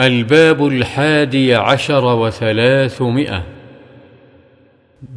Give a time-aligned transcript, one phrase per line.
[0.00, 3.42] الباب الحادي عشر وثلاثمائة.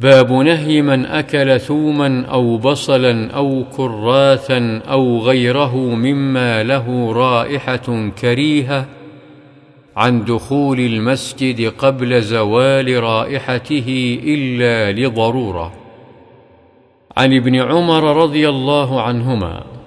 [0.00, 8.86] باب نهي من أكل ثوما أو بصلا أو كراثا أو غيره مما له رائحة كريهة
[9.96, 15.72] عن دخول المسجد قبل زوال رائحته إلا لضرورة.
[17.16, 19.79] عن ابن عمر رضي الله عنهما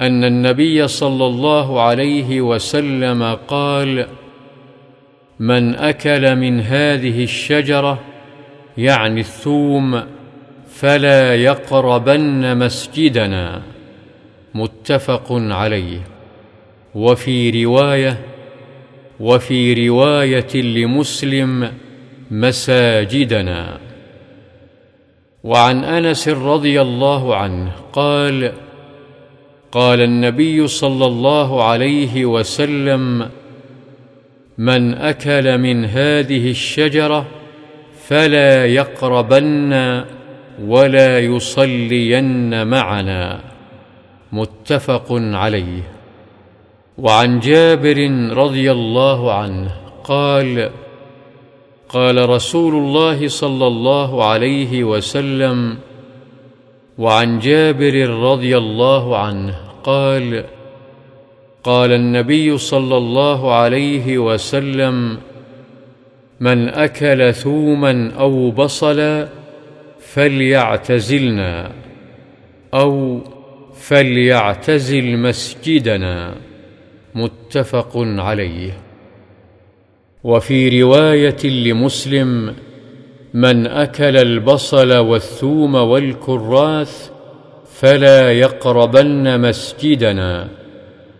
[0.00, 4.06] أن النبي صلى الله عليه وسلم قال
[5.38, 8.00] من أكل من هذه الشجرة
[8.78, 10.02] يعني الثوم
[10.68, 13.62] فلا يقربن مسجدنا.
[14.54, 16.00] متفق عليه.
[16.94, 18.18] وفي رواية
[19.20, 21.72] وفي رواية لمسلم
[22.30, 23.78] مساجدنا.
[25.44, 28.52] وعن أنس رضي الله عنه قال
[29.74, 33.30] قال النبي صلى الله عليه وسلم
[34.58, 37.26] من أكل من هذه الشجرة
[38.06, 40.04] فلا يقربن
[40.66, 43.40] ولا يصلين معنا.
[44.32, 45.82] متفق عليه.
[46.98, 49.70] وعن جابر رضي الله عنه
[50.04, 50.70] قال
[51.88, 55.76] قال رسول الله صلى الله عليه وسلم
[56.98, 60.44] وعن جابر رضي الله عنه قال
[61.64, 65.18] قال النبي صلى الله عليه وسلم
[66.40, 69.28] من أكل ثوما أو بصلا
[70.00, 71.72] فليعتزلنا
[72.74, 73.20] أو
[73.74, 76.34] فليعتزل مسجدنا.
[77.14, 78.78] متفق عليه.
[80.24, 82.54] وفي رواية لمسلم
[83.34, 87.10] من أكل البصل والثوم والكراث
[87.72, 90.48] فلا يقربن مسجدنا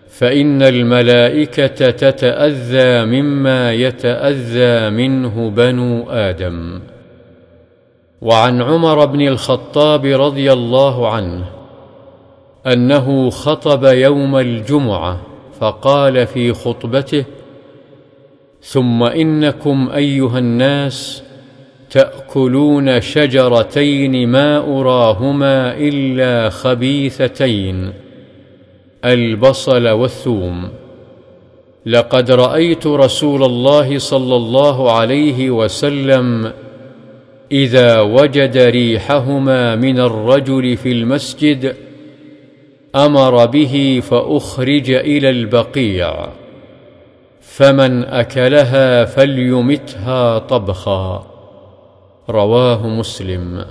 [0.09, 6.81] فإن الملائكة تتأذى مما يتأذى منه بنو آدم.
[8.23, 11.45] وعن عمر بن الخطاب رضي الله عنه
[12.67, 15.21] أنه خطب يوم الجمعة
[15.61, 17.25] فقال في خطبته
[18.63, 21.24] ثم إنكم أيها الناس
[21.95, 27.93] تأكلون شجرتين ما أراهما إلا خبيثتين
[29.05, 30.69] البصل والثوم.
[31.87, 36.53] لقد رأيت رسول الله صلى الله عليه وسلم
[37.53, 41.77] إذا وجد ريحهما من الرجل في المسجد
[42.95, 46.29] أمر به فأخرج إلى البقيع
[47.41, 51.34] فمن أكلها فليمتها طبخا.
[52.29, 53.65] رواه مسلم.